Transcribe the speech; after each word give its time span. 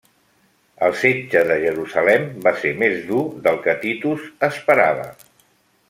El 0.87 0.95
setge 1.01 1.43
de 1.51 1.57
Jerusalem 1.65 2.25
va 2.47 2.55
ser 2.63 2.73
més 2.81 2.97
dur 3.13 3.23
del 3.49 3.61
que 3.69 3.77
Titus 3.87 4.25
esperava. 4.53 5.07